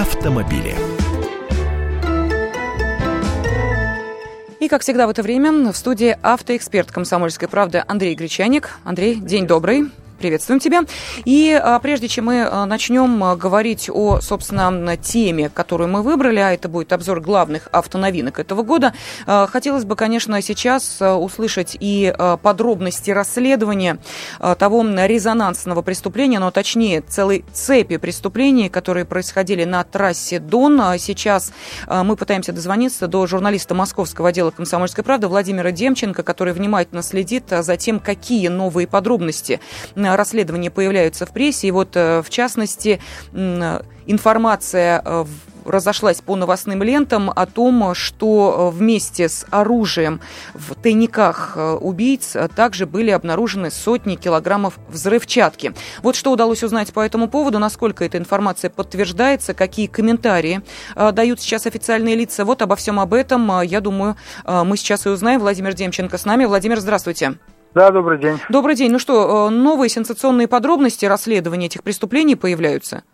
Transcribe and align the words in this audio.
автомобили. 0.00 0.74
И, 4.60 4.68
как 4.68 4.82
всегда 4.82 5.06
в 5.06 5.10
это 5.10 5.22
время, 5.22 5.72
в 5.72 5.76
студии 5.76 6.18
автоэксперт 6.22 6.90
«Комсомольской 6.90 7.48
правды» 7.48 7.82
Андрей 7.86 8.14
Гречаник. 8.14 8.78
Андрей, 8.84 9.14
день 9.14 9.46
добрый. 9.46 9.86
Приветствуем 10.18 10.60
тебя. 10.60 10.82
И 11.24 11.52
а, 11.52 11.78
прежде 11.78 12.08
чем 12.08 12.26
мы 12.26 12.42
а, 12.42 12.64
начнем 12.64 13.22
а, 13.22 13.36
говорить 13.36 13.90
о, 13.92 14.20
собственно, 14.20 14.96
теме, 14.96 15.50
которую 15.50 15.90
мы 15.90 16.02
выбрали, 16.02 16.38
а 16.38 16.52
это 16.52 16.68
будет 16.68 16.92
обзор 16.92 17.20
главных 17.20 17.68
автоновинок 17.70 18.38
этого 18.38 18.62
года, 18.62 18.94
хотелось 19.26 19.84
бы, 19.84 19.96
конечно, 19.96 20.40
сейчас 20.40 21.00
услышать 21.00 21.76
и 21.78 22.14
подробности 22.42 23.10
расследования 23.10 23.98
того 24.58 24.82
резонансного 24.82 25.82
преступления, 25.82 26.38
но 26.38 26.50
точнее 26.50 27.02
целой 27.02 27.44
цепи 27.52 27.96
преступлений, 27.96 28.68
которые 28.68 29.04
происходили 29.04 29.64
на 29.64 29.84
трассе 29.84 30.38
Дон. 30.38 30.80
Сейчас 30.98 31.52
мы 31.88 32.16
пытаемся 32.16 32.52
дозвониться 32.52 33.06
до 33.06 33.26
журналиста 33.26 33.74
московского 33.74 34.30
отдела 34.30 34.50
«Комсомольской 34.50 35.04
правды» 35.04 35.28
Владимира 35.28 35.70
Демченко, 35.70 36.22
который 36.22 36.52
внимательно 36.52 37.02
следит 37.02 37.44
за 37.50 37.76
тем, 37.76 38.00
какие 38.00 38.48
новые 38.48 38.86
подробности 38.86 39.60
расследования 40.14 40.70
появляются 40.70 41.26
в 41.26 41.30
прессе. 41.30 41.68
И 41.68 41.70
вот, 41.70 41.96
э, 41.96 42.22
в 42.22 42.30
частности, 42.30 43.00
информация 44.06 45.02
э, 45.04 45.24
разошлась 45.64 46.20
по 46.20 46.36
новостным 46.36 46.82
лентам 46.82 47.32
о 47.34 47.46
том, 47.46 47.94
что 47.94 48.70
э, 48.72 48.76
вместе 48.76 49.28
с 49.28 49.46
оружием 49.50 50.20
в 50.54 50.74
тайниках 50.74 51.56
убийц 51.80 52.36
также 52.54 52.86
были 52.86 53.10
обнаружены 53.10 53.70
сотни 53.70 54.16
килограммов 54.16 54.78
взрывчатки. 54.88 55.74
Вот 56.02 56.14
что 56.14 56.30
удалось 56.30 56.62
узнать 56.62 56.92
по 56.92 57.00
этому 57.00 57.28
поводу, 57.28 57.58
насколько 57.58 58.04
эта 58.04 58.18
информация 58.18 58.70
подтверждается, 58.70 59.54
какие 59.54 59.86
комментарии 59.86 60.62
дают 60.94 61.40
сейчас 61.40 61.66
официальные 61.66 62.14
лица. 62.14 62.44
Вот 62.44 62.62
обо 62.62 62.76
всем 62.76 63.00
об 63.00 63.14
этом, 63.14 63.62
я 63.62 63.80
думаю, 63.80 64.16
мы 64.44 64.76
сейчас 64.76 65.06
и 65.06 65.08
узнаем. 65.08 65.40
Владимир 65.40 65.74
Демченко 65.74 66.18
с 66.18 66.24
нами. 66.24 66.44
Владимир, 66.44 66.78
здравствуйте. 66.80 67.38
Да, 67.76 67.90
добрый 67.90 68.16
день. 68.16 68.38
Добрый 68.48 68.74
день. 68.74 68.90
Ну 68.90 68.98
что, 68.98 69.48
э, 69.48 69.50
новые 69.50 69.90
сенсационные 69.90 70.48
подробности 70.48 71.04
расследования 71.04 71.66
этих 71.66 71.82
преступлений 71.82 72.34
появляются? 72.34 73.04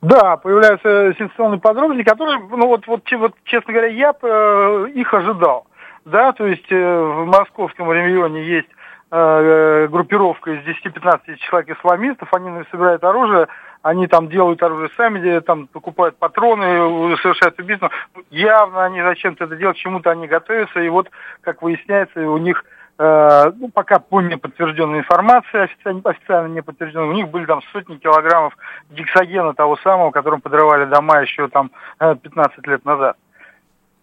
Да, 0.00 0.36
появляются 0.36 1.12
сенсационные 1.18 1.58
подробности, 1.58 2.08
которые, 2.08 2.38
ну 2.38 2.68
вот, 2.68 2.86
вот, 2.86 3.02
вот 3.10 3.34
честно 3.42 3.72
говоря, 3.72 3.88
я 3.88 4.14
э, 4.22 4.86
их 4.94 5.12
ожидал. 5.12 5.66
Да, 6.04 6.30
то 6.30 6.46
есть 6.46 6.70
э, 6.70 6.76
в 6.76 7.26
московском 7.26 7.90
регионе 7.90 8.44
есть 8.44 8.68
э, 9.10 9.88
группировка 9.88 10.52
из 10.52 10.60
10-15 10.64 11.34
человек 11.38 11.76
исламистов, 11.76 12.32
они 12.32 12.62
собирают 12.70 13.02
оружие, 13.02 13.48
они 13.82 14.06
там 14.06 14.28
делают 14.28 14.62
оружие 14.62 14.90
сами, 14.96 15.40
там 15.40 15.66
покупают 15.66 16.16
патроны, 16.18 17.16
совершают 17.16 17.58
убийство. 17.58 17.90
Явно 18.30 18.84
они 18.84 19.02
зачем-то 19.02 19.46
это 19.46 19.56
делают, 19.56 19.76
чему-то 19.76 20.12
они 20.12 20.28
готовятся, 20.28 20.78
и 20.78 20.88
вот, 20.88 21.10
как 21.40 21.62
выясняется, 21.62 22.20
у 22.20 22.38
них 22.38 22.64
Э, 22.64 22.81
ну, 22.98 23.70
пока 23.72 23.98
по 23.98 24.20
неподтвержденной 24.20 25.00
информации, 25.00 25.64
официально, 25.64 26.00
официально 26.04 26.48
не 26.48 26.62
подтвержденной, 26.62 27.08
у 27.08 27.12
них 27.12 27.28
были 27.28 27.46
там 27.46 27.60
сотни 27.72 27.96
килограммов 27.96 28.56
гексогена 28.90 29.54
того 29.54 29.76
самого, 29.78 30.10
которым 30.10 30.40
подрывали 30.40 30.84
дома 30.84 31.20
еще 31.20 31.48
там 31.48 31.70
15 31.98 32.58
э, 32.58 32.70
лет 32.70 32.84
назад. 32.84 33.16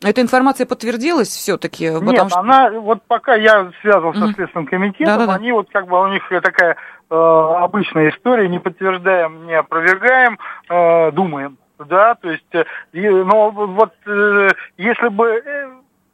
Эта 0.01 0.21
информация 0.21 0.65
подтвердилась 0.65 1.27
все-таки? 1.27 1.89
Нет, 1.89 2.29
что... 2.29 2.39
она, 2.39 2.71
вот 2.71 3.03
пока 3.07 3.35
я 3.35 3.71
связывался 3.81 4.21
mm-hmm. 4.21 4.27
со 4.27 4.33
Следственным 4.33 4.65
комитетом, 4.65 5.17
Да-да-да. 5.17 5.35
они 5.35 5.51
вот 5.51 5.69
как 5.71 5.87
бы, 5.87 6.01
у 6.01 6.07
них 6.07 6.23
такая 6.41 6.77
э, 7.09 7.15
обычная 7.15 8.09
история, 8.09 8.47
не 8.47 8.59
подтверждаем, 8.59 9.45
не 9.45 9.55
опровергаем, 9.55 10.39
э, 10.69 11.11
думаем, 11.11 11.57
да, 11.85 12.15
то 12.15 12.29
есть, 12.29 12.45
э, 12.53 12.63
но 12.93 13.51
вот 13.51 13.93
э, 14.05 14.49
если 14.77 15.07
бы 15.09 15.27
э, 15.27 15.58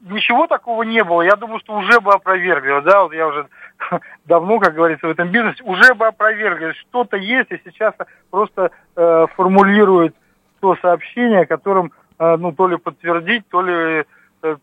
ничего 0.02 0.48
такого 0.48 0.84
не 0.84 1.04
было, 1.04 1.22
я 1.22 1.36
думаю, 1.36 1.60
что 1.60 1.74
уже 1.74 2.00
бы 2.00 2.14
опровергли, 2.14 2.82
да, 2.82 3.04
вот 3.04 3.14
я 3.14 3.28
уже 3.28 3.48
давно, 4.26 4.60
как 4.60 4.76
говорится, 4.76 5.08
в 5.08 5.12
этом 5.12 5.30
бизнесе, 5.30 5.64
уже 5.64 5.94
бы 5.94 6.08
опровергли, 6.08 6.74
что-то 6.74 7.18
есть, 7.18 7.52
и 7.52 7.62
сейчас 7.64 7.94
просто 8.30 8.72
э, 8.96 9.26
формулируют 9.36 10.16
то 10.60 10.76
сообщение, 10.82 11.46
которым, 11.46 11.92
э, 12.20 12.38
ну, 12.38 12.52
то 12.52 12.68
ли 12.68 12.78
подтвердить, 12.78 13.48
то 13.50 13.62
ли 13.62 14.06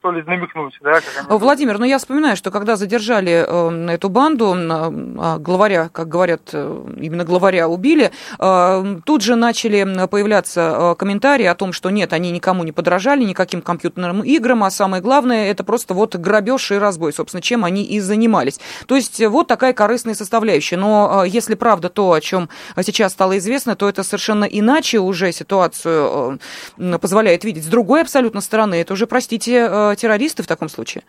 то 0.01 0.11
ли 0.11 0.23
намекнуть. 0.23 0.79
Да, 0.81 0.97
они... 0.97 1.39
Владимир, 1.39 1.79
ну 1.79 1.85
я 1.85 1.99
вспоминаю, 1.99 2.37
что 2.37 2.51
когда 2.51 2.77
задержали 2.77 3.45
э, 3.47 3.95
эту 3.95 4.09
банду, 4.09 4.55
э, 4.55 5.39
главаря, 5.39 5.89
как 5.93 6.09
говорят, 6.09 6.51
э, 6.53 6.85
именно 7.01 7.25
главаря 7.25 7.69
убили, 7.69 8.11
э, 8.39 8.97
тут 9.05 9.23
же 9.23 9.37
начали 9.37 10.07
появляться 10.07 10.61
э, 10.61 10.95
комментарии 10.97 11.47
о 11.47 11.55
том, 11.55 11.73
что 11.73 11.91
нет, 11.91 12.13
они 12.13 12.31
никому 12.31 12.65
не 12.65 12.73
подражали, 12.73 13.25
никаким 13.25 13.63
компьютерным 13.63 14.23
играм, 14.23 14.65
а 14.65 14.71
самое 14.71 15.03
главное, 15.03 15.51
это 15.51 15.65
просто 15.65 15.95
вот 15.95 16.17
грабеж 16.17 16.71
и 16.71 16.77
разбой, 16.77 17.13
собственно, 17.13 17.43
чем 17.43 17.65
они 17.65 17.83
и 17.83 18.01
занимались. 18.01 18.61
То 18.87 18.97
есть 18.97 19.25
вот 19.27 19.49
такая 19.49 19.73
корыстная 19.73 20.15
составляющая. 20.15 20.77
Но 20.77 21.25
э, 21.25 21.29
если 21.29 21.55
правда 21.55 21.89
то, 21.89 22.13
о 22.13 22.21
чем 22.21 22.49
сейчас 22.83 23.13
стало 23.13 23.39
известно, 23.39 23.77
то 23.77 23.89
это 23.89 24.03
совершенно 24.03 24.45
иначе 24.45 24.99
уже 24.99 25.33
ситуацию 25.33 26.39
э, 26.79 26.99
позволяет 26.99 27.45
видеть. 27.45 27.65
С 27.65 27.69
другой 27.69 28.03
абсолютно 28.03 28.41
стороны, 28.41 28.77
это 28.77 28.93
уже, 28.93 29.07
простите, 29.07 29.69
э, 29.73 29.95
террористы 29.97 30.43
в 30.43 30.47
таком 30.47 30.69
случае? 30.69 31.03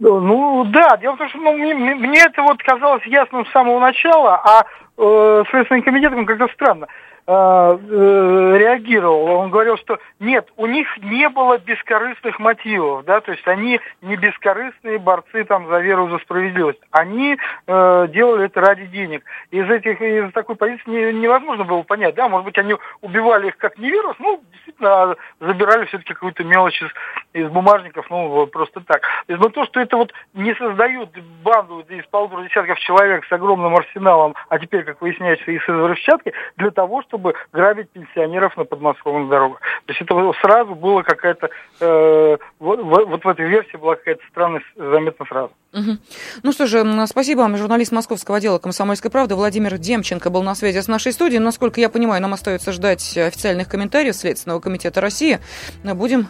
Ну 0.00 0.64
да, 0.64 0.96
дело 0.96 1.14
в 1.14 1.18
том, 1.18 1.28
что 1.28 1.38
ну, 1.38 1.52
мне, 1.52 1.74
мне 1.74 2.20
это 2.20 2.42
вот 2.42 2.62
казалось 2.62 3.04
ясным 3.04 3.44
с 3.46 3.52
самого 3.52 3.78
начала, 3.80 4.40
а 4.42 4.64
э, 4.96 5.44
Следственным 5.50 5.82
комитетом 5.82 6.26
как-то 6.26 6.48
странно. 6.54 6.86
Э, 7.26 7.78
э, 7.78 8.56
реагировал. 8.58 9.24
Он 9.26 9.50
говорил, 9.50 9.76
что 9.76 9.98
нет, 10.18 10.48
у 10.56 10.66
них 10.66 10.88
не 10.98 11.28
было 11.28 11.58
бескорыстных 11.58 12.38
мотивов, 12.40 13.04
да, 13.04 13.20
то 13.20 13.30
есть 13.30 13.46
они 13.46 13.78
не 14.00 14.16
бескорыстные 14.16 14.98
борцы 14.98 15.44
там 15.44 15.68
за 15.68 15.80
веру, 15.80 16.08
за 16.08 16.18
справедливость. 16.18 16.80
Они 16.90 17.36
э, 17.66 18.08
делали 18.08 18.46
это 18.46 18.60
ради 18.60 18.86
денег. 18.86 19.22
Из 19.50 19.68
этих, 19.68 20.00
из 20.00 20.32
такой 20.32 20.56
позиции 20.56 20.90
не, 20.90 21.20
невозможно 21.20 21.64
было 21.64 21.82
понять, 21.82 22.14
да, 22.14 22.28
может 22.28 22.46
быть, 22.46 22.58
они 22.58 22.74
убивали 23.02 23.48
их 23.48 23.58
как 23.58 23.78
неверов, 23.78 24.16
ну, 24.18 24.42
действительно, 24.52 25.14
забирали 25.40 25.84
все-таки 25.84 26.14
какую-то 26.14 26.42
мелочь 26.42 26.82
из, 26.82 26.90
из 27.34 27.48
бумажников, 27.50 28.06
ну, 28.10 28.46
просто 28.46 28.80
так. 28.80 29.02
Но 29.28 29.50
то, 29.50 29.66
что 29.66 29.78
это 29.78 29.96
вот 29.96 30.12
не 30.32 30.54
создают 30.54 31.10
банду 31.44 31.84
из 31.88 32.06
полутора 32.06 32.42
десятков 32.42 32.78
человек 32.80 33.24
с 33.26 33.32
огромным 33.32 33.76
арсеналом, 33.76 34.34
а 34.48 34.58
теперь, 34.58 34.84
как 34.84 35.00
выясняется, 35.00 35.50
и 35.50 35.58
с 35.58 35.68
взрывчатки, 35.68 36.32
для 36.56 36.70
того, 36.70 37.02
чтобы 37.10 37.34
грабить 37.52 37.90
пенсионеров 37.90 38.56
на 38.56 38.64
подмосковных 38.64 39.28
дорогах. 39.28 39.60
То 39.86 39.92
есть 39.92 40.00
это 40.00 40.32
сразу 40.40 40.74
было 40.74 41.02
какая-то, 41.02 41.50
э, 41.80 42.36
вот, 42.60 42.80
вот 42.80 43.24
в 43.24 43.28
этой 43.28 43.48
версии 43.48 43.76
была 43.76 43.96
какая-то 43.96 44.22
странность 44.30 44.66
заметно 44.76 45.26
сразу. 45.26 45.50
Угу. 45.72 45.98
Ну 46.44 46.52
что 46.52 46.66
же, 46.66 46.84
спасибо 47.06 47.40
вам. 47.40 47.56
Журналист 47.56 47.92
московского 47.92 48.36
отдела 48.36 48.58
«Комсомольской 48.58 49.10
правды» 49.10 49.34
Владимир 49.34 49.76
Демченко 49.76 50.30
был 50.30 50.42
на 50.42 50.54
связи 50.54 50.80
с 50.80 50.88
нашей 50.88 51.12
студией. 51.12 51.40
Насколько 51.40 51.80
я 51.80 51.88
понимаю, 51.88 52.22
нам 52.22 52.32
остается 52.32 52.72
ждать 52.72 53.18
официальных 53.18 53.68
комментариев 53.68 54.14
Следственного 54.14 54.60
комитета 54.60 55.00
России. 55.00 55.40
Будем 55.82 56.28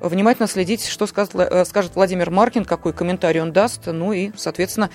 внимательно 0.00 0.48
следить, 0.48 0.86
что 0.86 1.06
скажет, 1.06 1.34
э, 1.34 1.64
скажет 1.64 1.94
Владимир 1.94 2.30
Маркин, 2.30 2.64
какой 2.64 2.92
комментарий 2.92 3.40
он 3.40 3.52
даст, 3.52 3.86
ну 3.86 4.12
и, 4.12 4.32
соответственно, 4.36 4.90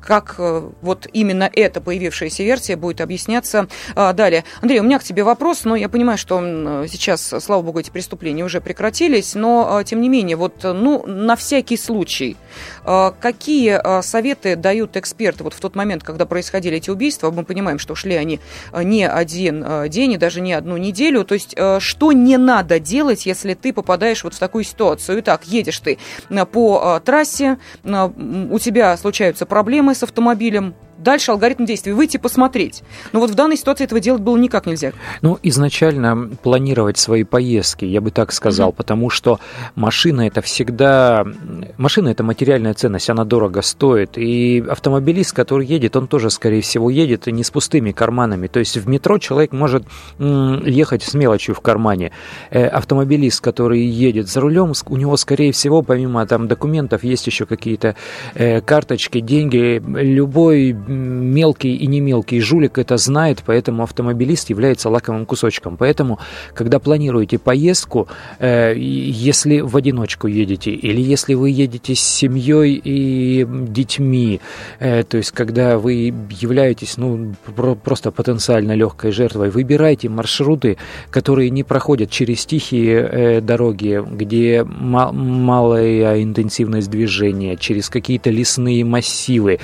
как 0.00 0.36
э, 0.38 0.70
вот 0.80 1.06
именно 1.12 1.50
эта 1.52 1.80
появившаяся 1.80 2.42
версия 2.42 2.76
будет 2.76 3.00
объясняться 3.00 3.68
а, 3.94 4.12
далее. 4.12 4.44
Андрей, 4.60 4.80
у 4.80 4.82
меня 4.82 4.98
к 4.98 5.04
тебе 5.04 5.24
вопрос, 5.24 5.64
но 5.64 5.76
я 5.76 5.88
понимаю, 5.88 6.18
что 6.18 6.40
сейчас, 6.88 7.34
слава 7.40 7.62
богу, 7.62 7.80
эти 7.80 7.90
преступления 7.90 8.44
уже 8.44 8.60
прекратились, 8.60 9.34
но, 9.34 9.76
а, 9.76 9.84
тем 9.84 10.00
не 10.00 10.08
менее, 10.08 10.36
вот, 10.36 10.62
ну, 10.62 11.04
на 11.06 11.36
всякий 11.36 11.76
случай, 11.76 12.36
какие 12.84 14.02
советы 14.02 14.56
дают 14.56 14.96
эксперты 14.96 15.44
вот 15.44 15.54
в 15.54 15.60
тот 15.60 15.74
момент, 15.76 16.02
когда 16.02 16.26
происходили 16.26 16.76
эти 16.76 16.90
убийства? 16.90 17.30
Мы 17.30 17.44
понимаем, 17.44 17.78
что 17.78 17.94
шли 17.94 18.14
они 18.14 18.40
не 18.72 19.08
один 19.08 19.88
день 19.88 20.12
и 20.12 20.16
даже 20.16 20.40
не 20.40 20.52
одну 20.52 20.76
неделю, 20.76 21.24
то 21.24 21.34
есть 21.34 21.56
что 21.78 22.12
не 22.12 22.36
надо 22.36 22.78
делать, 22.80 23.26
если 23.26 23.54
ты 23.54 23.72
попадаешь 23.72 24.24
вот 24.24 24.34
в 24.34 24.38
такую 24.38 24.64
ситуацию? 24.64 25.20
Итак, 25.20 25.42
едешь 25.44 25.78
ты 25.80 25.98
по 26.52 27.00
трассе, 27.04 27.58
у 27.84 28.58
тебя 28.58 28.96
случаются 28.96 29.46
проблемы 29.46 29.94
с 29.94 30.02
автомобилем, 30.02 30.74
дальше 31.02 31.32
алгоритм 31.32 31.64
действий, 31.64 31.92
выйти 31.92 32.16
посмотреть. 32.16 32.82
Но 33.12 33.20
вот 33.20 33.30
в 33.30 33.34
данной 33.34 33.56
ситуации 33.56 33.84
этого 33.84 34.00
делать 34.00 34.22
было 34.22 34.36
никак 34.36 34.66
нельзя. 34.66 34.92
Ну, 35.22 35.38
изначально 35.42 36.30
планировать 36.42 36.98
свои 36.98 37.24
поездки, 37.24 37.84
я 37.84 38.00
бы 38.00 38.10
так 38.10 38.32
сказал, 38.32 38.70
угу. 38.70 38.76
потому 38.76 39.10
что 39.10 39.40
машина 39.74 40.26
это 40.26 40.40
всегда... 40.40 41.24
Машина 41.76 42.08
это 42.08 42.22
материальная 42.22 42.74
ценность, 42.74 43.10
она 43.10 43.24
дорого 43.24 43.62
стоит. 43.62 44.16
И 44.16 44.64
автомобилист, 44.68 45.32
который 45.32 45.66
едет, 45.66 45.96
он 45.96 46.06
тоже, 46.06 46.30
скорее 46.30 46.62
всего, 46.62 46.90
едет 46.90 47.26
не 47.26 47.44
с 47.44 47.50
пустыми 47.50 47.92
карманами. 47.92 48.46
То 48.46 48.58
есть 48.58 48.76
в 48.76 48.88
метро 48.88 49.18
человек 49.18 49.52
может 49.52 49.84
ехать 50.18 51.02
с 51.02 51.14
мелочью 51.14 51.54
в 51.54 51.60
кармане. 51.60 52.12
Э, 52.50 52.66
автомобилист, 52.66 53.40
который 53.40 53.80
едет 53.80 54.28
за 54.28 54.40
рулем, 54.40 54.72
у 54.86 54.96
него, 54.96 55.16
скорее 55.16 55.52
всего, 55.52 55.82
помимо 55.82 56.26
там 56.26 56.48
документов, 56.48 57.04
есть 57.04 57.26
еще 57.26 57.46
какие-то 57.46 57.96
э, 58.34 58.60
карточки, 58.60 59.20
деньги. 59.20 59.82
Любой 59.84 60.72
мелкий 60.90 61.76
и 61.76 61.86
не 61.86 62.00
мелкий 62.00 62.40
жулик 62.40 62.78
это 62.78 62.96
знает, 62.96 63.42
поэтому 63.46 63.82
автомобилист 63.82 64.50
является 64.50 64.90
лаковым 64.90 65.26
кусочком. 65.26 65.76
Поэтому, 65.76 66.18
когда 66.54 66.78
планируете 66.78 67.38
поездку, 67.38 68.08
э, 68.38 68.74
если 68.76 69.60
в 69.60 69.76
одиночку 69.76 70.26
едете, 70.26 70.70
или 70.72 71.00
если 71.00 71.34
вы 71.34 71.50
едете 71.50 71.94
с 71.94 72.00
семьей 72.00 72.80
и 72.82 73.46
детьми, 73.48 74.40
э, 74.80 75.04
то 75.04 75.16
есть 75.16 75.30
когда 75.32 75.78
вы 75.78 76.12
являетесь 76.30 76.96
ну, 76.96 77.34
просто 77.84 78.10
потенциально 78.10 78.74
легкой 78.74 79.12
жертвой, 79.12 79.50
выбирайте 79.50 80.08
маршруты, 80.08 80.76
которые 81.10 81.50
не 81.50 81.62
проходят 81.62 82.10
через 82.10 82.44
тихие 82.46 83.40
дороги, 83.40 84.02
где 84.10 84.64
малая 84.64 86.22
интенсивность 86.22 86.90
движения, 86.90 87.56
через 87.56 87.88
какие-то 87.88 88.30
лесные 88.30 88.84
массивы, 88.84 89.60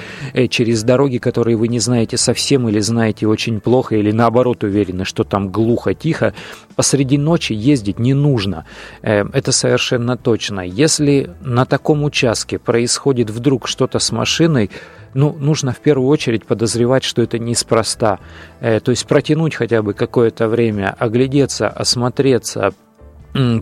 через 0.51 0.83
дороги, 0.83 1.16
которые 1.19 1.57
вы 1.57 1.69
не 1.69 1.79
знаете 1.79 2.17
совсем 2.17 2.69
или 2.69 2.81
знаете 2.81 3.27
очень 3.27 3.61
плохо, 3.61 3.97
или 3.97 4.13
наоборот 4.13 4.65
уверены, 4.65 5.05
что 5.05 5.25
там 5.25 5.51
глухо, 5.51 5.95
тихо, 5.95 6.35
посреди 6.75 7.19
ночи 7.19 7.53
ездить 7.53 7.99
не 7.99 8.15
нужно. 8.15 8.65
Э, 9.03 9.25
это 9.33 9.53
совершенно 9.53 10.17
точно. 10.17 10.61
Если 10.61 11.31
на 11.41 11.65
таком 11.67 12.05
участке 12.05 12.59
происходит 12.59 13.31
вдруг 13.31 13.69
что-то 13.69 13.99
с 13.99 14.13
машиной, 14.13 14.71
ну, 15.15 15.35
нужно 15.39 15.73
в 15.73 15.79
первую 15.79 16.09
очередь 16.09 16.45
подозревать, 16.45 17.03
что 17.03 17.23
это 17.23 17.39
неспроста. 17.39 18.19
Э, 18.61 18.81
то 18.81 18.91
есть 18.91 19.07
протянуть 19.07 19.55
хотя 19.55 19.83
бы 19.83 19.95
какое-то 19.95 20.49
время, 20.49 20.95
оглядеться, 20.99 21.69
осмотреться, 21.69 22.75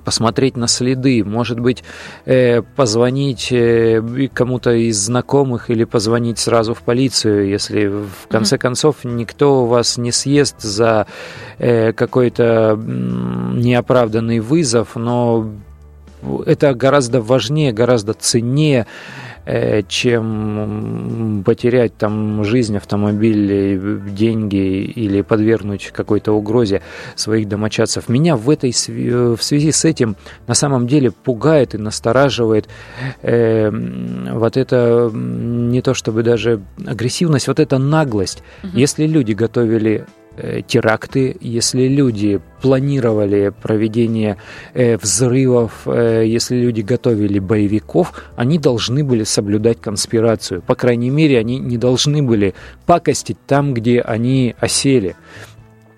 посмотреть 0.04 0.56
на 0.56 0.68
следы, 0.68 1.24
может 1.24 1.60
быть, 1.60 1.84
э, 2.24 2.62
позвонить 2.62 3.48
э, 3.50 4.02
кому-то 4.32 4.72
из 4.72 4.98
знакомых 4.98 5.70
или 5.70 5.84
позвонить 5.84 6.38
сразу 6.38 6.74
в 6.74 6.82
полицию, 6.82 7.48
если 7.48 7.86
в 7.86 8.28
конце 8.28 8.58
концов 8.58 9.04
никто 9.04 9.66
вас 9.66 9.96
не 9.98 10.12
съест 10.12 10.60
за 10.60 11.06
э, 11.58 11.92
какой-то 11.92 12.76
неоправданный 12.76 14.40
вызов, 14.40 14.96
но 14.96 15.50
это 16.46 16.74
гораздо 16.74 17.20
важнее, 17.20 17.72
гораздо 17.72 18.14
ценнее 18.14 18.86
чем 19.88 21.42
потерять 21.44 21.96
там 21.96 22.44
жизнь, 22.44 22.76
автомобиль, 22.76 24.00
деньги 24.10 24.84
или 24.84 25.20
подвергнуть 25.22 25.90
какой-то 25.92 26.32
угрозе 26.32 26.82
своих 27.14 27.48
домочадцев. 27.48 28.08
Меня 28.08 28.36
в 28.36 28.48
этой 28.50 28.70
в 28.72 29.42
связи 29.42 29.72
с 29.72 29.84
этим 29.84 30.16
на 30.46 30.54
самом 30.54 30.86
деле 30.86 31.10
пугает 31.10 31.74
и 31.74 31.78
настораживает 31.78 32.68
э, 33.22 33.70
вот 33.70 34.56
это 34.56 35.10
не 35.12 35.82
то 35.82 35.94
чтобы 35.94 36.22
даже 36.22 36.60
агрессивность, 36.86 37.48
вот 37.48 37.60
эта 37.60 37.78
наглость. 37.78 38.42
Угу. 38.62 38.76
Если 38.76 39.06
люди 39.06 39.32
готовили 39.32 39.94
Э, 39.94 40.23
теракты, 40.66 41.36
если 41.40 41.88
люди 41.88 42.40
планировали 42.64 43.52
проведение 43.62 44.38
э, 44.72 44.96
взрывов, 44.96 45.82
э, 45.84 46.24
если 46.26 46.56
люди 46.56 46.80
готовили 46.80 47.38
боевиков, 47.38 48.24
они 48.36 48.58
должны 48.58 49.04
были 49.04 49.24
соблюдать 49.24 49.82
конспирацию. 49.82 50.62
По 50.62 50.74
крайней 50.74 51.10
мере, 51.10 51.38
они 51.38 51.58
не 51.58 51.76
должны 51.76 52.22
были 52.22 52.54
пакостить 52.86 53.36
там, 53.46 53.74
где 53.74 54.00
они 54.00 54.54
осели. 54.60 55.14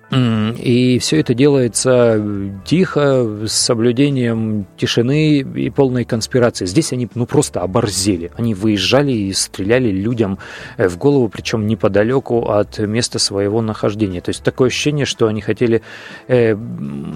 И 0.09 0.99
все 0.99 1.19
это 1.19 1.33
делается 1.33 2.23
тихо, 2.63 3.45
с 3.45 3.51
соблюдением 3.51 4.65
тишины 4.77 5.39
и 5.39 5.69
полной 5.69 6.05
конспирации. 6.05 6.65
Здесь 6.65 6.93
они 6.93 7.09
ну, 7.13 7.25
просто 7.25 7.61
оборзели. 7.61 8.31
Они 8.37 8.53
выезжали 8.53 9.11
и 9.11 9.33
стреляли 9.33 9.89
людям 9.89 10.39
э, 10.77 10.87
в 10.87 10.97
голову, 10.97 11.27
причем 11.27 11.67
неподалеку 11.67 12.49
от 12.49 12.79
места 12.79 13.19
своего 13.19 13.61
нахождения. 13.61 14.21
То 14.21 14.29
есть 14.29 14.43
такое 14.43 14.67
ощущение, 14.67 15.05
что 15.05 15.27
они 15.27 15.41
хотели... 15.41 15.81
Э, 16.27 16.55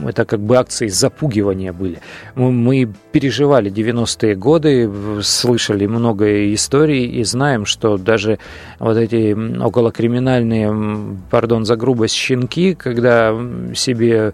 это 0.06 0.26
как 0.26 0.42
бы 0.42 0.58
акции 0.58 0.88
запугивания 0.88 1.72
были. 1.72 2.00
Мы 2.36 2.92
переживали 3.14 3.72
90-е 3.72 4.36
годы, 4.36 4.92
слышали 5.22 5.86
много 5.86 6.54
историй 6.54 7.06
и 7.06 7.24
знаем, 7.24 7.66
что 7.66 7.98
даже 7.98 8.38
вот 8.80 8.98
эти 8.98 9.34
околокриминальные, 9.62 11.18
пардон 11.30 11.64
за 11.64 11.78
грубость, 11.78 12.16
щенки, 12.16 12.76
когда 12.82 13.36
себе 13.76 14.34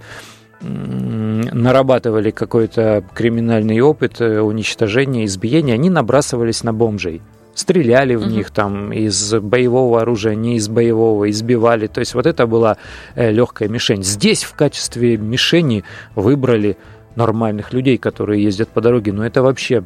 нарабатывали 0.59 2.31
какой-то 2.31 3.03
криминальный 3.13 3.79
опыт 3.79 4.19
э, 4.21 4.41
уничтожения, 4.41 5.25
избиения, 5.25 5.75
они 5.75 5.89
набрасывались 5.89 6.63
на 6.63 6.73
бомжей 6.73 7.21
стреляли 7.53 8.13
в 8.13 8.27
них 8.27 8.51
там 8.51 8.93
из 8.93 9.33
боевого 9.33 10.01
оружия, 10.01 10.35
не 10.35 10.57
из 10.57 10.69
боевого, 10.69 11.27
избивали. 11.31 11.87
То 11.87 12.01
есть 12.01 12.13
вот 12.13 12.27
это 12.27 12.45
была 12.45 12.77
э, 13.15 13.31
легкая 13.31 13.67
мишень. 13.67 14.03
Здесь 14.03 14.43
в 14.43 14.53
качестве 14.53 15.17
мишени 15.17 15.83
выбрали 16.13 16.77
нормальных 17.15 17.73
людей, 17.73 17.97
которые 17.97 18.43
ездят 18.43 18.69
по 18.69 18.79
дороге. 18.79 19.11
Но 19.11 19.25
это 19.25 19.41
вообще 19.41 19.83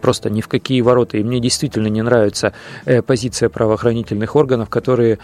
просто 0.00 0.30
ни 0.30 0.40
в 0.40 0.48
какие 0.48 0.80
ворота. 0.80 1.18
И 1.18 1.24
мне 1.24 1.40
действительно 1.40 1.88
не 1.88 2.02
нравится 2.02 2.52
э, 2.84 3.02
позиция 3.02 3.48
правоохранительных 3.48 4.36
органов, 4.36 4.68
которые 4.68 5.18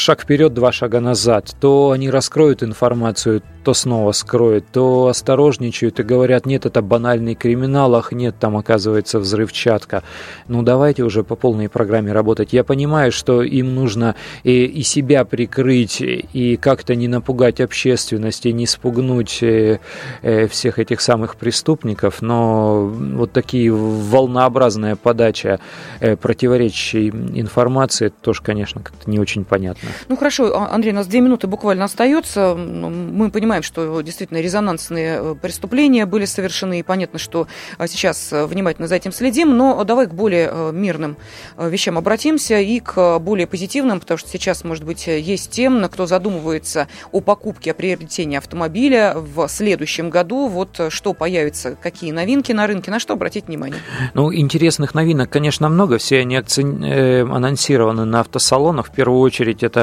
шаг 0.00 0.22
вперед, 0.22 0.54
два 0.54 0.72
шага 0.72 1.00
назад. 1.00 1.54
То 1.60 1.90
они 1.90 2.10
раскроют 2.10 2.62
информацию, 2.62 3.42
то 3.62 3.74
снова 3.74 4.12
скроют, 4.12 4.64
то 4.72 5.08
осторожничают 5.08 6.00
и 6.00 6.02
говорят, 6.02 6.46
нет, 6.46 6.66
это 6.66 6.80
банальный 6.80 7.34
криминал, 7.34 7.94
ах, 7.94 8.12
нет, 8.12 8.36
там 8.40 8.56
оказывается 8.56 9.18
взрывчатка. 9.18 10.02
Ну, 10.48 10.62
давайте 10.62 11.02
уже 11.02 11.22
по 11.22 11.36
полной 11.36 11.68
программе 11.68 12.12
работать. 12.12 12.52
Я 12.52 12.64
понимаю, 12.64 13.12
что 13.12 13.42
им 13.42 13.74
нужно 13.74 14.16
и, 14.44 14.64
и 14.64 14.82
себя 14.82 15.24
прикрыть, 15.24 16.00
и 16.00 16.56
как-то 16.56 16.94
не 16.94 17.08
напугать 17.08 17.60
общественность, 17.60 18.46
и 18.46 18.52
не 18.52 18.66
спугнуть 18.66 19.42
э, 19.42 19.80
э, 20.22 20.48
всех 20.48 20.78
этих 20.78 21.00
самых 21.00 21.36
преступников, 21.36 22.22
но 22.22 22.86
вот 22.86 23.32
такие 23.32 23.72
волнообразная 23.72 24.96
подача 24.96 25.60
э, 26.00 26.16
противоречащей 26.16 27.10
информации, 27.10 28.06
это 28.06 28.16
тоже, 28.22 28.42
конечно, 28.42 28.80
как-то 28.80 29.10
не 29.10 29.18
очень 29.18 29.44
понятно. 29.44 29.89
Ну, 30.08 30.16
хорошо, 30.16 30.56
а, 30.56 30.74
Андрей, 30.74 30.92
у 30.92 30.96
нас 30.96 31.06
две 31.06 31.20
минуты 31.20 31.46
буквально 31.46 31.84
остается. 31.84 32.54
Мы 32.54 33.30
понимаем, 33.30 33.62
что 33.62 34.00
действительно 34.00 34.38
резонансные 34.38 35.18
э, 35.20 35.34
преступления 35.40 36.06
были 36.06 36.24
совершены, 36.24 36.80
и 36.80 36.82
понятно, 36.82 37.18
что 37.18 37.46
э, 37.78 37.86
сейчас 37.86 38.32
э, 38.32 38.46
внимательно 38.46 38.88
за 38.88 38.96
этим 38.96 39.12
следим, 39.12 39.56
но 39.56 39.82
давай 39.84 40.06
к 40.06 40.14
более 40.14 40.72
мирным 40.72 41.16
вещам 41.58 41.98
обратимся 41.98 42.58
и 42.58 42.80
к 42.80 43.18
более 43.18 43.46
позитивным, 43.46 44.00
потому 44.00 44.18
что 44.18 44.28
сейчас, 44.28 44.64
может 44.64 44.84
быть, 44.84 45.06
есть 45.06 45.50
тем, 45.50 45.88
кто 45.88 46.06
задумывается 46.06 46.88
о 47.12 47.20
покупке, 47.20 47.72
о 47.72 47.74
приобретении 47.74 48.36
автомобиля 48.36 49.14
в 49.16 49.48
следующем 49.48 50.10
году. 50.10 50.48
Вот 50.48 50.80
что 50.88 51.14
появится, 51.14 51.76
какие 51.80 52.12
новинки 52.12 52.52
на 52.52 52.66
рынке, 52.66 52.90
на 52.90 52.98
что 52.98 53.14
обратить 53.14 53.46
внимание? 53.46 53.80
Ну, 54.14 54.32
интересных 54.34 54.94
новинок, 54.94 55.30
конечно, 55.30 55.68
много. 55.68 55.98
Все 55.98 56.20
они 56.20 56.36
анонсированы 56.36 58.04
на 58.04 58.20
автосалонах. 58.20 58.88
В 58.88 58.90
первую 58.90 59.20
очередь 59.20 59.62
это 59.62 59.79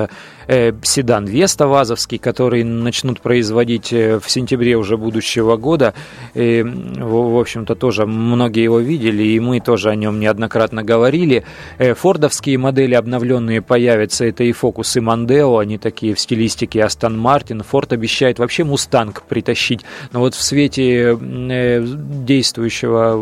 седан 0.47 1.25
Веста 1.25 1.67
Вазовский, 1.67 2.17
который 2.17 2.63
начнут 2.63 3.19
производить 3.19 3.91
э, 3.91 4.19
в 4.19 4.29
сентябре 4.31 4.77
уже 4.77 4.95
будущего 4.95 5.57
года. 5.57 5.93
И, 6.35 6.63
в 6.63 7.39
общем-то, 7.39 7.75
тоже 7.75 8.05
многие 8.05 8.63
его 8.63 8.79
видели, 8.79 9.23
и 9.23 9.39
мы 9.39 9.59
тоже 9.59 9.89
о 9.89 9.95
нем 9.95 10.19
неоднократно 10.19 10.83
говорили. 10.83 11.43
Э, 11.77 11.93
фордовские 11.93 12.57
модели 12.57 12.95
обновленные 12.95 13.61
появятся, 13.61 14.25
это 14.25 14.45
и 14.45 14.51
Focus, 14.51 14.97
и 14.97 15.01
Mondeo, 15.01 15.59
они 15.59 15.77
такие 15.77 16.15
в 16.15 16.19
стилистике 16.19 16.79
Aston 16.79 17.19
Martin. 17.21 17.63
Форд 17.63 17.91
обещает 17.91 18.39
вообще 18.39 18.63
Мустанг 18.63 19.23
притащить, 19.23 19.81
но 20.13 20.21
вот 20.21 20.33
в 20.33 20.41
свете 20.41 21.17
э, 21.19 21.85
действующего, 21.85 23.17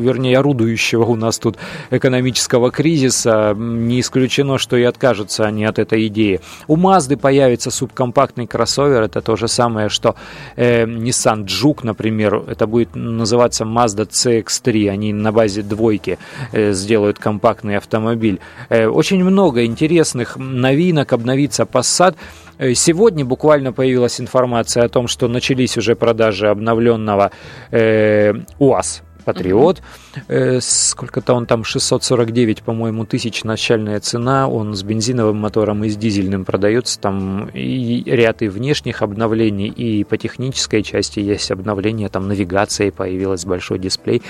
вернее, 0.00 0.38
орудующего 0.38 1.04
у 1.04 1.16
нас 1.16 1.38
тут 1.38 1.56
экономического 1.90 2.70
кризиса, 2.70 3.54
не 3.56 4.00
исключено, 4.00 4.56
что 4.56 4.76
и 4.76 4.84
откажутся 4.84 5.44
они 5.44 5.66
от 5.66 5.78
этой 5.78 5.95
идеи. 5.96 6.40
У 6.66 6.76
Mazda 6.76 7.16
появится 7.16 7.70
субкомпактный 7.70 8.46
кроссовер, 8.46 9.02
это 9.02 9.20
тоже 9.20 9.48
самое, 9.48 9.88
что 9.88 10.14
э, 10.56 10.84
Nissan 10.84 11.44
Juke, 11.44 11.80
например, 11.82 12.42
это 12.48 12.66
будет 12.66 12.94
называться 12.94 13.64
Mazda 13.64 14.08
CX-3, 14.08 14.90
они 14.90 15.12
на 15.12 15.32
базе 15.32 15.62
двойки 15.62 16.18
э, 16.52 16.72
сделают 16.72 17.18
компактный 17.18 17.76
автомобиль. 17.76 18.40
Э, 18.68 18.86
очень 18.86 19.24
много 19.24 19.64
интересных 19.64 20.36
новинок, 20.36 21.12
обновится 21.12 21.64
Passat. 21.64 22.14
Э, 22.58 22.74
сегодня 22.74 23.24
буквально 23.24 23.72
появилась 23.72 24.20
информация 24.20 24.84
о 24.84 24.88
том, 24.88 25.08
что 25.08 25.28
начались 25.28 25.76
уже 25.76 25.94
продажи 25.94 26.48
обновленного 26.48 27.30
э, 27.70 28.34
УАЗ 28.58 29.02
Патриот. 29.26 29.82
Э, 30.28 30.60
сколько-то 30.62 31.34
он 31.34 31.46
там, 31.46 31.64
649, 31.64 32.62
по-моему, 32.62 33.04
тысяч 33.04 33.42
начальная 33.42 33.98
цена. 33.98 34.48
Он 34.48 34.74
с 34.74 34.84
бензиновым 34.84 35.36
мотором 35.36 35.82
и 35.84 35.88
с 35.88 35.96
дизельным 35.96 36.44
продается. 36.44 37.00
Там 37.00 37.48
и 37.52 38.04
ряд 38.06 38.42
и 38.42 38.48
внешних 38.48 39.02
обновлений, 39.02 39.66
и 39.66 40.04
по 40.04 40.16
технической 40.16 40.82
части 40.84 41.18
есть 41.18 41.50
обновления. 41.50 42.08
Там 42.08 42.28
навигация 42.28 42.92
появилась, 42.92 43.44
большой 43.44 43.80
дисплей. 43.80 44.22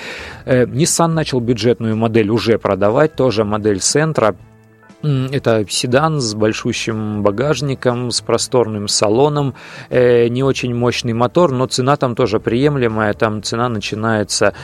Э, 0.46 0.64
Nissan 0.64 1.08
начал 1.08 1.40
бюджетную 1.40 1.94
модель 1.94 2.30
уже 2.30 2.58
продавать, 2.58 3.14
тоже 3.14 3.44
модель 3.44 3.82
Сентра 3.82 4.34
это 5.32 5.64
седан 5.68 6.20
с 6.20 6.34
большущим 6.34 7.22
багажником, 7.22 8.10
с 8.10 8.20
просторным 8.20 8.88
салоном, 8.88 9.54
э, 9.90 10.28
не 10.28 10.42
очень 10.42 10.74
мощный 10.74 11.12
мотор, 11.12 11.52
но 11.52 11.66
цена 11.66 11.96
там 11.96 12.14
тоже 12.14 12.40
приемлемая. 12.40 13.12
Там 13.14 13.42
цена 13.42 13.68
начинается 13.68 14.54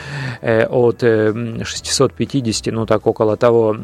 э, 0.41 0.65
от 0.65 1.01
650, 1.01 2.67
э, 2.67 2.71
ну 2.71 2.85
так 2.85 3.07
около 3.07 3.37
того, 3.37 3.75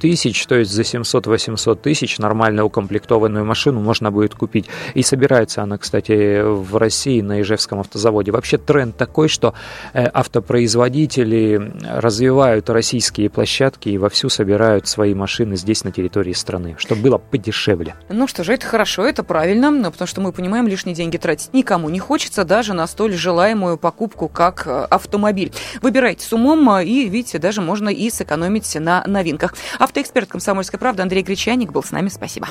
тысяч, 0.00 0.46
то 0.46 0.54
есть 0.54 0.70
за 0.70 0.82
700-800 0.82 1.76
тысяч 1.76 2.18
нормально 2.18 2.64
укомплектованную 2.64 3.44
машину 3.44 3.80
можно 3.80 4.10
будет 4.10 4.34
купить. 4.34 4.66
И 4.94 5.02
собирается 5.02 5.62
она, 5.62 5.78
кстати, 5.78 6.42
в 6.42 6.76
России 6.76 7.20
на 7.20 7.40
Ижевском 7.40 7.80
автозаводе. 7.80 8.32
Вообще 8.32 8.58
тренд 8.58 8.96
такой, 8.96 9.28
что 9.28 9.54
автопроизводители 9.92 11.72
развивают 11.84 12.70
российские 12.70 13.28
площадки 13.30 13.90
и 13.90 13.98
вовсю 13.98 14.28
собирают 14.28 14.88
свои 14.88 15.14
машины 15.14 15.41
машины 15.42 15.56
здесь, 15.56 15.84
на 15.84 15.90
территории 15.90 16.32
страны, 16.32 16.76
чтобы 16.78 17.02
было 17.02 17.18
подешевле. 17.18 17.94
Ну 18.08 18.26
что 18.28 18.44
же, 18.44 18.54
это 18.54 18.66
хорошо, 18.66 19.04
это 19.04 19.24
правильно, 19.24 19.90
потому 19.90 20.06
что 20.06 20.20
мы 20.20 20.32
понимаем, 20.32 20.68
лишние 20.68 20.94
деньги 20.94 21.16
тратить 21.16 21.52
никому 21.52 21.88
не 21.90 21.98
хочется, 21.98 22.44
даже 22.44 22.74
на 22.74 22.86
столь 22.86 23.14
желаемую 23.14 23.76
покупку, 23.76 24.28
как 24.28 24.66
э, 24.66 24.86
автомобиль. 24.90 25.52
Выбирайте 25.80 26.24
с 26.24 26.32
умом, 26.32 26.70
э, 26.76 26.84
и, 26.84 27.08
видите, 27.08 27.38
даже 27.38 27.60
можно 27.60 27.88
и 27.88 28.10
сэкономить 28.10 28.74
на 28.76 29.02
новинках. 29.06 29.54
Автоэксперт 29.78 30.28
«Комсомольской 30.28 30.78
правды» 30.78 31.02
Андрей 31.02 31.22
Гречаник 31.22 31.72
был 31.72 31.82
с 31.82 31.90
нами. 31.90 32.08
Спасибо. 32.08 32.48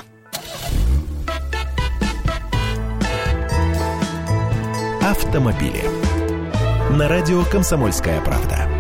Автомобили. 5.02 5.84
На 6.92 7.08
радио 7.08 7.44
«Комсомольская 7.46 8.22
правда». 8.22 8.71